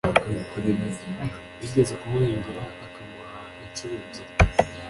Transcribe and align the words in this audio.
wigeze 1.59 1.93
kumuhingira 2.01 2.63
akamuha 2.85 3.39
inshuro 3.65 3.93
ebyiri. 3.99 4.31